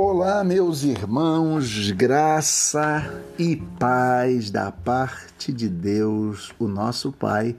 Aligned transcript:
Olá, 0.00 0.44
meus 0.44 0.84
irmãos, 0.84 1.90
graça 1.90 3.20
e 3.36 3.56
paz 3.56 4.48
da 4.48 4.70
parte 4.70 5.52
de 5.52 5.68
Deus, 5.68 6.54
o 6.56 6.68
nosso 6.68 7.10
Pai, 7.10 7.56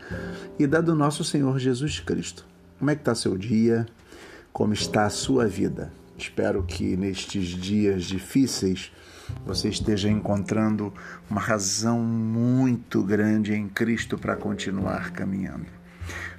e 0.57 0.65
da 0.65 0.79
do 0.79 0.95
nosso 0.95 1.21
Senhor 1.21 1.59
Jesus 1.59 1.99
Cristo. 1.99 2.45
Como 2.77 2.89
é 2.89 2.95
que 2.95 3.01
está 3.01 3.13
seu 3.13 3.37
dia? 3.37 3.85
Como 4.53 4.71
está 4.71 5.05
a 5.05 5.09
sua 5.09 5.47
vida? 5.47 5.91
Espero 6.17 6.63
que 6.63 6.95
nestes 6.95 7.45
dias 7.49 8.05
difíceis 8.05 8.89
você 9.45 9.67
esteja 9.67 10.09
encontrando 10.09 10.93
uma 11.29 11.41
razão 11.41 11.99
muito 11.99 13.03
grande 13.03 13.53
em 13.53 13.67
Cristo 13.67 14.17
para 14.17 14.37
continuar 14.37 15.11
caminhando. 15.11 15.65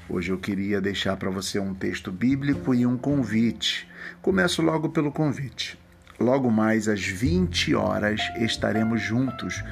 Hoje 0.09 0.32
eu 0.32 0.38
queria 0.38 0.80
deixar 0.80 1.19
para 1.19 1.28
você 1.28 1.59
um 1.59 1.74
texto 1.74 2.10
bíblico 2.10 2.74
e 2.74 2.87
um 2.87 2.96
convite. 2.96 3.87
Começo 4.23 4.62
logo 4.62 4.88
pelo 4.88 5.12
convite. 5.12 5.78
Logo 6.20 6.51
mais 6.51 6.87
às 6.87 7.01
20 7.01 7.74
horas 7.74 8.20
estaremos 8.37 9.01
juntos 9.01 9.65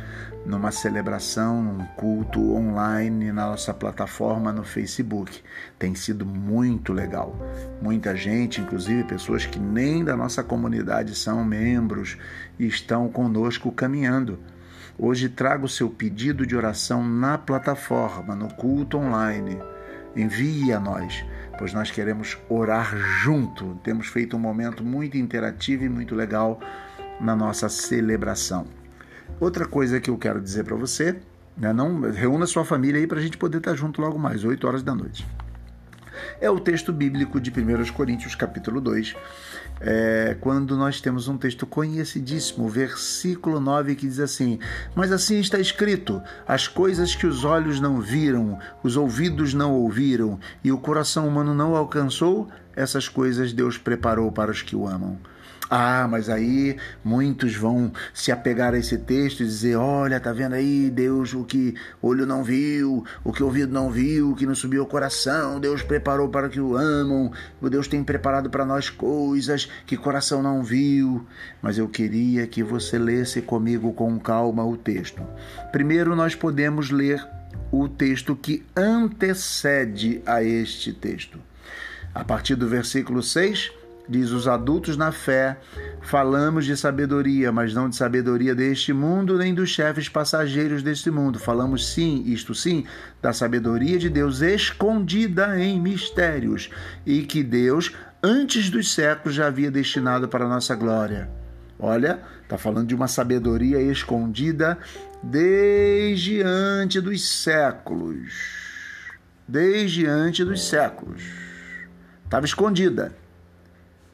numa 0.47 0.71
celebração, 0.71 1.63
num 1.63 1.85
culto 1.89 2.55
online 2.55 3.31
na 3.31 3.49
nossa 3.49 3.75
plataforma 3.75 4.51
no 4.51 4.65
Facebook. 4.65 5.43
Tem 5.79 5.95
sido 5.95 6.25
muito 6.25 6.95
legal. 6.95 7.37
Muita 7.83 8.17
gente, 8.17 8.63
inclusive 8.63 9.05
pessoas 9.05 9.45
que 9.45 9.59
nem 9.59 10.03
da 10.03 10.17
nossa 10.17 10.43
comunidade 10.43 11.15
são 11.15 11.45
membros, 11.45 12.17
estão 12.59 13.09
conosco 13.11 13.71
caminhando. 13.71 14.39
Hoje 14.99 15.29
trago 15.29 15.69
seu 15.69 15.91
pedido 15.91 16.47
de 16.47 16.57
oração 16.57 17.07
na 17.07 17.37
plataforma, 17.37 18.35
no 18.35 18.49
culto 18.55 18.97
online. 18.97 19.59
Envie 20.19 20.73
a 20.73 20.81
nós 20.81 21.25
pois 21.59 21.75
nós 21.75 21.91
queremos 21.91 22.39
orar 22.49 22.97
junto. 22.97 23.75
Temos 23.83 24.07
feito 24.07 24.37
um 24.37 24.41
momento 24.41 24.85
muito 24.85 25.19
interativo 25.19 25.85
e 25.85 25.89
muito 25.89 26.15
legal 26.15 26.61
na 27.21 27.35
nossa 27.35 27.69
celebração. 27.69 28.67
Outra 29.41 29.67
coisa 29.67 30.01
que 30.01 30.09
eu 30.09 30.17
quero 30.17 30.41
dizer 30.41 30.65
para 30.65 30.77
você, 30.77 31.19
né, 31.57 31.73
não 31.73 32.01
reúna 32.13 32.47
sua 32.47 32.65
família 32.65 33.01
aí 33.01 33.07
para 33.07 33.19
a 33.19 33.23
gente 33.23 33.37
poder 33.37 33.59
estar 33.59 33.75
junto 33.75 34.01
logo 34.01 34.19
mais, 34.19 34.45
8 34.45 34.67
horas 34.67 34.83
da 34.83 34.95
noite. 34.95 35.27
É 36.41 36.51
o 36.51 36.61
texto 36.61 36.93
bíblico 36.93 37.41
de 37.41 37.51
1 37.51 37.93
Coríntios, 37.93 38.35
capítulo 38.35 38.81
2, 38.81 39.15
é, 39.81 40.37
quando 40.41 40.77
nós 40.77 41.01
temos 41.01 41.29
um 41.29 41.37
texto 41.37 41.67
conhecidíssimo, 41.67 42.69
versículo 42.69 43.61
9, 43.61 43.95
que 43.95 44.07
diz 44.07 44.19
assim: 44.19 44.59
Mas 44.95 45.13
assim 45.13 45.39
está 45.39 45.59
escrito: 45.59 46.21
as 46.47 46.67
coisas 46.67 47.15
que 47.15 47.27
os 47.27 47.45
olhos 47.45 47.81
não 47.81 48.01
viram, 48.01 48.59
os 48.83 48.97
ouvidos 48.97 49.55
não 49.55 49.73
ouviram 49.73 50.39
e 50.65 50.73
o 50.73 50.79
coração 50.79 51.29
humano 51.29 51.55
não 51.55 51.77
alcançou, 51.77 52.49
essas 52.79 53.09
coisas 53.09 53.53
Deus 53.53 53.77
preparou 53.77 54.31
para 54.31 54.51
os 54.51 54.63
que 54.63 54.77
o 54.77 54.87
amam. 54.87 55.19
Ah, 55.71 56.07
mas 56.09 56.31
aí 56.31 56.79
muitos 57.05 57.55
vão 57.55 57.93
se 58.15 58.33
apegar 58.33 58.73
a 58.73 58.79
esse 58.79 58.97
texto 58.97 59.43
e 59.43 59.47
dizer: 59.47 59.77
olha, 59.77 60.19
tá 60.19 60.33
vendo 60.33 60.55
aí, 60.55 60.89
Deus, 60.89 61.35
o 61.35 61.45
que 61.45 61.75
olho 62.01 62.25
não 62.25 62.43
viu, 62.43 63.05
o 63.23 63.33
que 63.33 63.43
ouvido 63.43 63.71
não 63.71 63.91
viu, 63.91 64.31
o 64.31 64.35
que 64.35 64.47
não 64.47 64.55
subiu 64.55 64.81
ao 64.81 64.87
coração, 64.87 65.61
Deus 65.61 65.83
preparou 65.83 66.29
para 66.31 66.49
que 66.49 66.59
o 66.59 66.75
amam, 66.75 67.31
Deus 67.61 67.87
tem 67.87 68.03
preparado 68.03 68.49
para 68.49 68.65
nós 68.65 68.89
coisas 68.89 69.69
que 69.85 69.97
coração 69.97 70.43
não 70.43 70.63
viu. 70.63 71.27
Mas 71.61 71.77
eu 71.77 71.87
queria 71.87 72.47
que 72.47 72.63
você 72.63 72.99
lesse 72.99 73.43
comigo 73.43 73.93
com 73.93 74.19
calma 74.19 74.65
o 74.65 74.77
texto. 74.77 75.23
Primeiro, 75.71 76.17
nós 76.17 76.35
podemos 76.35 76.91
ler 76.91 77.23
o 77.71 77.87
texto 77.89 78.35
que 78.35 78.65
antecede 78.75 80.23
a 80.25 80.43
este 80.43 80.95
texto. 80.95 81.39
A 82.15 82.25
partir 82.25 82.55
do 82.55 82.67
versículo 82.69 83.23
6 83.23 83.73
Diz: 84.09 84.31
os 84.31 84.49
adultos 84.49 84.97
na 84.97 85.13
fé 85.13 85.59
falamos 86.01 86.65
de 86.65 86.75
sabedoria, 86.77 87.53
mas 87.53 87.75
não 87.75 87.91
de 87.91 87.97
sabedoria 87.97 88.55
deste 88.55 88.91
mundo, 88.91 89.37
nem 89.37 89.53
dos 89.53 89.69
chefes 89.69 90.09
passageiros 90.09 90.83
deste 90.83 91.11
mundo. 91.11 91.39
Falamos 91.39 91.93
sim, 91.93 92.23
isto 92.27 92.55
sim, 92.55 92.87
da 93.21 93.35
sabedoria 93.35 93.99
de 93.99 94.09
Deus 94.09 94.41
escondida 94.41 95.61
em 95.61 95.79
mistérios, 95.79 96.71
e 97.05 97.23
que 97.23 97.43
Deus, 97.43 97.95
antes 98.23 98.71
dos 98.71 98.95
séculos, 98.95 99.35
já 99.35 99.49
havia 99.49 99.71
destinado 99.71 100.27
para 100.27 100.47
a 100.47 100.49
nossa 100.49 100.75
glória. 100.75 101.29
Olha, 101.79 102.21
está 102.43 102.57
falando 102.57 102.89
de 102.89 102.95
uma 102.95 103.09
sabedoria 103.09 103.81
escondida 103.83 104.79
desde 105.23 106.41
antes 106.43 107.03
dos 107.03 107.29
séculos. 107.29 108.33
Desde 109.47 110.07
antes 110.07 110.47
dos 110.47 110.67
séculos. 110.67 111.48
Estava 112.29 112.45
escondida. 112.45 113.11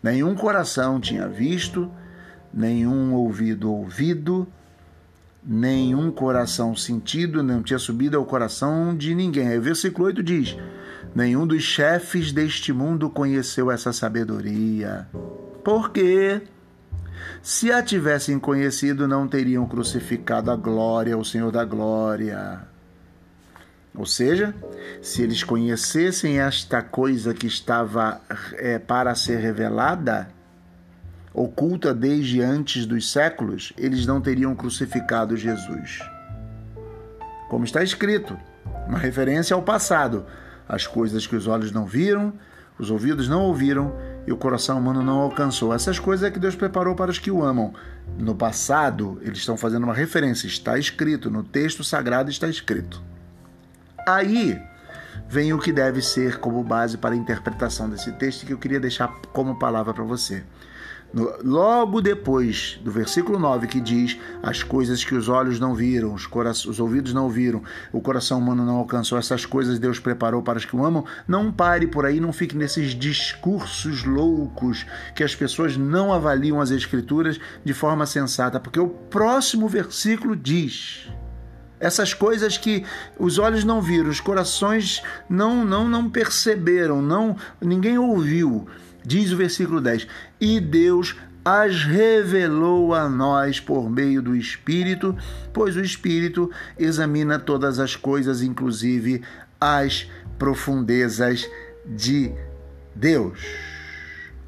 Nenhum 0.00 0.36
coração 0.36 1.00
tinha 1.00 1.26
visto, 1.26 1.90
nenhum 2.52 3.12
ouvido 3.12 3.72
ouvido, 3.72 4.46
nenhum 5.42 6.12
coração 6.12 6.76
sentido, 6.76 7.42
não 7.42 7.60
tinha 7.60 7.78
subido 7.78 8.16
ao 8.16 8.24
coração 8.24 8.96
de 8.96 9.16
ninguém. 9.16 9.48
Aí 9.48 9.58
o 9.58 9.62
versículo 9.62 10.06
8 10.06 10.22
diz: 10.22 10.56
Nenhum 11.12 11.44
dos 11.44 11.64
chefes 11.64 12.30
deste 12.30 12.72
mundo 12.72 13.10
conheceu 13.10 13.68
essa 13.68 13.92
sabedoria. 13.92 15.08
Porque 15.64 16.40
se 17.42 17.72
a 17.72 17.82
tivessem 17.82 18.38
conhecido, 18.38 19.08
não 19.08 19.26
teriam 19.26 19.66
crucificado 19.66 20.52
a 20.52 20.56
glória, 20.56 21.18
o 21.18 21.24
Senhor 21.24 21.50
da 21.50 21.64
glória. 21.64 22.62
Ou 23.96 24.04
seja, 24.04 24.52
se 25.00 25.22
eles 25.22 25.44
conhecessem 25.44 26.40
esta 26.40 26.82
coisa 26.82 27.32
que 27.32 27.46
estava 27.46 28.20
é, 28.54 28.76
para 28.78 29.14
ser 29.14 29.38
revelada, 29.38 30.28
oculta 31.32 31.94
desde 31.94 32.40
antes 32.40 32.86
dos 32.86 33.10
séculos, 33.10 33.72
eles 33.78 34.04
não 34.04 34.20
teriam 34.20 34.54
crucificado 34.56 35.36
Jesus. 35.36 36.00
Como 37.48 37.64
está 37.64 37.84
escrito, 37.84 38.36
uma 38.88 38.98
referência 38.98 39.54
ao 39.54 39.62
passado, 39.62 40.26
as 40.68 40.88
coisas 40.88 41.24
que 41.24 41.36
os 41.36 41.46
olhos 41.46 41.70
não 41.70 41.86
viram, 41.86 42.32
os 42.76 42.90
ouvidos 42.90 43.28
não 43.28 43.42
ouviram 43.42 43.94
e 44.26 44.32
o 44.32 44.36
coração 44.36 44.78
humano 44.78 45.04
não 45.04 45.20
alcançou. 45.20 45.72
Essas 45.72 46.00
coisas 46.00 46.26
é 46.26 46.32
que 46.32 46.40
Deus 46.40 46.56
preparou 46.56 46.96
para 46.96 47.12
os 47.12 47.18
que 47.20 47.30
o 47.30 47.44
amam. 47.44 47.72
No 48.18 48.34
passado, 48.34 49.20
eles 49.22 49.38
estão 49.38 49.56
fazendo 49.56 49.84
uma 49.84 49.94
referência, 49.94 50.48
está 50.48 50.76
escrito, 50.76 51.30
no 51.30 51.44
texto 51.44 51.84
sagrado 51.84 52.28
está 52.28 52.48
escrito. 52.48 53.13
Aí 54.06 54.60
vem 55.28 55.52
o 55.52 55.58
que 55.58 55.72
deve 55.72 56.02
ser 56.02 56.38
como 56.38 56.62
base 56.62 56.98
para 56.98 57.14
a 57.14 57.16
interpretação 57.16 57.88
desse 57.88 58.12
texto 58.12 58.46
que 58.46 58.52
eu 58.52 58.58
queria 58.58 58.80
deixar 58.80 59.08
como 59.32 59.58
palavra 59.58 59.94
para 59.94 60.04
você. 60.04 60.44
No, 61.14 61.32
logo 61.44 62.00
depois 62.00 62.80
do 62.82 62.90
versículo 62.90 63.38
9, 63.38 63.68
que 63.68 63.80
diz: 63.80 64.18
As 64.42 64.64
coisas 64.64 65.04
que 65.04 65.14
os 65.14 65.28
olhos 65.28 65.60
não 65.60 65.72
viram, 65.72 66.12
os, 66.12 66.28
os 66.66 66.80
ouvidos 66.80 67.14
não 67.14 67.30
viram, 67.30 67.62
o 67.92 68.00
coração 68.00 68.38
humano 68.38 68.66
não 68.66 68.76
alcançou, 68.76 69.16
essas 69.16 69.46
coisas 69.46 69.78
Deus 69.78 70.00
preparou 70.00 70.42
para 70.42 70.58
os 70.58 70.64
que 70.64 70.74
o 70.74 70.84
amam. 70.84 71.04
Não 71.26 71.52
pare 71.52 71.86
por 71.86 72.04
aí, 72.04 72.18
não 72.18 72.32
fique 72.32 72.56
nesses 72.56 72.96
discursos 72.96 74.02
loucos 74.02 74.84
que 75.14 75.22
as 75.22 75.36
pessoas 75.36 75.76
não 75.76 76.12
avaliam 76.12 76.60
as 76.60 76.72
Escrituras 76.72 77.38
de 77.64 77.72
forma 77.72 78.04
sensata, 78.04 78.58
porque 78.58 78.80
o 78.80 78.88
próximo 78.88 79.68
versículo 79.68 80.34
diz 80.34 81.08
essas 81.84 82.14
coisas 82.14 82.56
que 82.56 82.82
os 83.18 83.38
olhos 83.38 83.62
não 83.62 83.82
viram, 83.82 84.08
os 84.08 84.20
corações 84.20 85.02
não 85.28 85.64
não 85.64 85.86
não 85.86 86.08
perceberam, 86.08 87.02
não 87.02 87.36
ninguém 87.60 87.98
ouviu. 87.98 88.66
Diz 89.04 89.32
o 89.32 89.36
versículo 89.36 89.82
10: 89.82 90.06
"E 90.40 90.60
Deus 90.60 91.14
as 91.44 91.84
revelou 91.84 92.94
a 92.94 93.06
nós 93.06 93.60
por 93.60 93.90
meio 93.90 94.22
do 94.22 94.34
Espírito, 94.34 95.14
pois 95.52 95.76
o 95.76 95.82
Espírito 95.82 96.50
examina 96.78 97.38
todas 97.38 97.78
as 97.78 97.94
coisas, 97.94 98.40
inclusive 98.40 99.22
as 99.60 100.08
profundezas 100.38 101.46
de 101.84 102.32
Deus." 102.94 103.40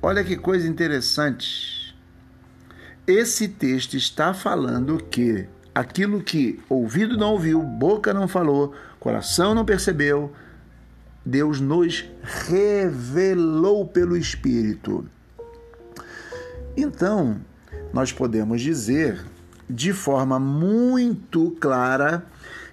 Olha 0.00 0.24
que 0.24 0.36
coisa 0.36 0.66
interessante. 0.66 1.94
Esse 3.06 3.46
texto 3.46 3.94
está 3.94 4.32
falando 4.32 4.96
que 4.96 5.46
aquilo 5.76 6.22
que 6.22 6.58
ouvido 6.70 7.18
não 7.18 7.32
ouviu, 7.32 7.60
boca 7.62 8.14
não 8.14 8.26
falou, 8.26 8.74
coração 8.98 9.54
não 9.54 9.62
percebeu, 9.62 10.32
Deus 11.22 11.60
nos 11.60 12.02
revelou 12.22 13.86
pelo 13.86 14.16
Espírito. 14.16 15.06
Então, 16.74 17.38
nós 17.92 18.10
podemos 18.10 18.62
dizer 18.62 19.22
de 19.68 19.92
forma 19.92 20.40
muito 20.40 21.50
clara 21.60 22.24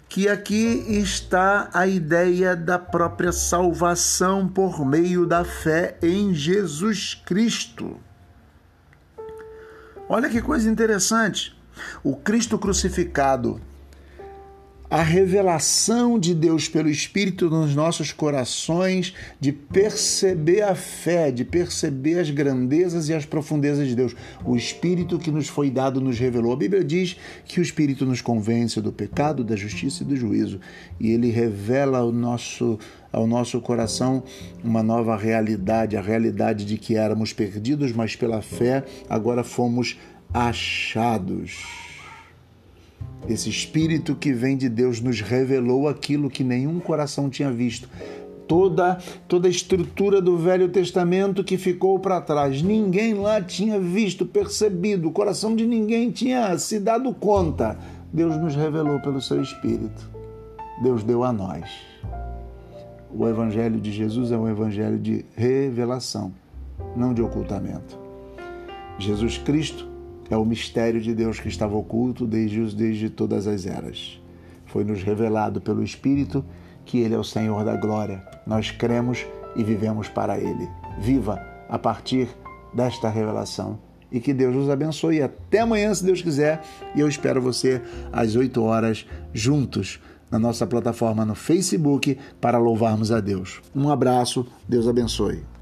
que 0.07 0.29
aqui 0.29 0.85
está 0.87 1.69
a 1.73 1.85
ideia 1.85 2.55
da 2.55 2.79
própria 2.79 3.33
salvação 3.33 4.47
por 4.47 4.85
meio 4.85 5.25
da 5.25 5.43
fé 5.43 5.97
em 6.01 6.33
Jesus 6.33 7.21
Cristo. 7.25 7.97
Olha 10.07 10.29
que 10.29 10.41
coisa 10.41 10.69
interessante. 10.69 11.61
O 12.03 12.15
Cristo 12.15 12.57
crucificado, 12.57 13.59
a 14.93 15.01
revelação 15.01 16.19
de 16.19 16.35
Deus 16.35 16.67
pelo 16.67 16.87
Espírito 16.87 17.49
nos 17.49 17.73
nossos 17.73 18.11
corações, 18.11 19.15
de 19.39 19.51
perceber 19.51 20.61
a 20.61 20.75
fé, 20.75 21.31
de 21.31 21.43
perceber 21.43 22.19
as 22.19 22.29
grandezas 22.29 23.09
e 23.09 23.13
as 23.15 23.25
profundezas 23.25 23.87
de 23.87 23.95
Deus. 23.95 24.15
O 24.45 24.55
Espírito 24.55 25.17
que 25.17 25.31
nos 25.31 25.47
foi 25.47 25.71
dado 25.71 25.99
nos 25.99 26.19
revelou. 26.19 26.53
A 26.53 26.55
Bíblia 26.55 26.83
diz 26.83 27.17
que 27.43 27.59
o 27.59 27.63
Espírito 27.63 28.05
nos 28.05 28.21
convence 28.21 28.79
do 28.81 28.91
pecado, 28.91 29.43
da 29.43 29.55
justiça 29.55 30.03
e 30.03 30.05
do 30.05 30.15
juízo, 30.15 30.59
e 30.99 31.09
ele 31.09 31.31
revela 31.31 31.97
ao 31.97 32.11
nosso 32.11 32.77
ao 33.11 33.27
nosso 33.27 33.61
coração 33.61 34.23
uma 34.63 34.81
nova 34.81 35.15
realidade, 35.15 35.95
a 35.95 36.01
realidade 36.01 36.65
de 36.65 36.77
que 36.77 36.95
éramos 36.95 37.31
perdidos, 37.31 37.91
mas 37.91 38.15
pela 38.15 38.41
fé 38.41 38.83
agora 39.07 39.43
fomos 39.43 39.97
achados. 40.33 41.63
Esse 43.29 43.49
Espírito 43.49 44.15
que 44.15 44.33
vem 44.33 44.57
de 44.57 44.67
Deus 44.67 44.99
nos 44.99 45.21
revelou 45.21 45.87
aquilo 45.87 46.29
que 46.29 46.43
nenhum 46.43 46.79
coração 46.79 47.29
tinha 47.29 47.51
visto. 47.51 47.87
Toda, 48.47 48.97
toda 49.27 49.47
a 49.47 49.51
estrutura 49.51 50.21
do 50.21 50.37
Velho 50.37 50.67
Testamento 50.67 51.43
que 51.43 51.57
ficou 51.57 51.97
para 51.99 52.19
trás. 52.19 52.61
Ninguém 52.61 53.13
lá 53.13 53.41
tinha 53.41 53.79
visto, 53.79 54.25
percebido, 54.25 55.07
o 55.07 55.11
coração 55.11 55.55
de 55.55 55.65
ninguém 55.65 56.11
tinha 56.11 56.57
se 56.57 56.79
dado 56.79 57.13
conta. 57.13 57.77
Deus 58.11 58.35
nos 58.37 58.55
revelou 58.55 58.99
pelo 58.99 59.21
seu 59.21 59.41
Espírito. 59.41 60.09
Deus 60.81 61.03
deu 61.03 61.23
a 61.23 61.31
nós. 61.31 61.63
O 63.09 63.27
Evangelho 63.27 63.79
de 63.79 63.91
Jesus 63.91 64.31
é 64.31 64.37
um 64.37 64.49
evangelho 64.49 64.97
de 64.97 65.23
revelação, 65.35 66.33
não 66.95 67.13
de 67.13 67.21
ocultamento. 67.21 67.97
Jesus 68.97 69.37
Cristo 69.37 69.92
é 70.29 70.37
o 70.37 70.45
mistério 70.45 71.01
de 71.01 71.13
Deus 71.13 71.39
que 71.39 71.47
estava 71.47 71.75
oculto 71.75 72.25
desde, 72.25 72.75
desde 72.75 73.09
todas 73.09 73.47
as 73.47 73.65
eras. 73.65 74.21
Foi 74.65 74.83
nos 74.83 75.03
revelado 75.03 75.61
pelo 75.61 75.83
Espírito 75.83 76.43
que 76.85 76.99
Ele 76.99 77.13
é 77.13 77.17
o 77.17 77.23
Senhor 77.23 77.63
da 77.63 77.75
glória. 77.75 78.23
Nós 78.45 78.71
cremos 78.71 79.25
e 79.55 79.63
vivemos 79.63 80.07
para 80.07 80.37
Ele. 80.37 80.67
Viva 80.99 81.39
a 81.69 81.77
partir 81.77 82.27
desta 82.73 83.09
revelação. 83.09 83.79
E 84.11 84.19
que 84.19 84.33
Deus 84.33 84.55
nos 84.55 84.69
abençoe. 84.69 85.21
Até 85.21 85.59
amanhã, 85.59 85.93
se 85.93 86.03
Deus 86.03 86.21
quiser. 86.21 86.61
E 86.95 86.99
eu 86.99 87.07
espero 87.07 87.41
você 87.41 87.81
às 88.11 88.35
8 88.35 88.61
horas 88.61 89.07
juntos 89.33 89.99
na 90.29 90.39
nossa 90.39 90.65
plataforma 90.65 91.25
no 91.25 91.35
Facebook 91.35 92.17
para 92.41 92.57
louvarmos 92.57 93.11
a 93.11 93.19
Deus. 93.19 93.61
Um 93.75 93.89
abraço, 93.89 94.45
Deus 94.67 94.87
abençoe. 94.87 95.52